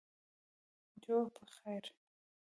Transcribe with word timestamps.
جوړ 1.03 1.25
پخیر 1.35 1.85